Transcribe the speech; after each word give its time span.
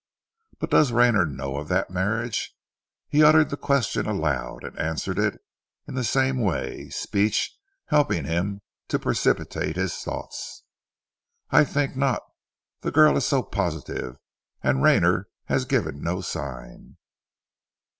"But 0.57 0.71
does 0.71 0.91
Rayner 0.91 1.27
know 1.27 1.57
of 1.57 1.67
that 1.67 1.91
marriage?" 1.91 2.55
He 3.07 3.23
uttered 3.23 3.51
the 3.51 3.55
question 3.55 4.07
aloud, 4.07 4.63
and 4.63 4.75
answered 4.79 5.19
it 5.19 5.39
the 5.85 6.03
same 6.03 6.39
way, 6.41 6.89
speech 6.89 7.55
helping 7.85 8.25
him 8.25 8.61
to 8.87 8.97
precipitate 8.97 9.75
his 9.75 9.95
thoughts. 9.95 10.63
"I 11.51 11.63
think 11.63 11.95
not! 11.95 12.23
The 12.79 12.89
girl 12.91 13.15
is 13.15 13.27
so 13.27 13.43
positive... 13.43 14.17
and 14.63 14.81
Rayner 14.81 15.27
has 15.45 15.65
given 15.65 16.01
no 16.01 16.21
sign. 16.21 16.97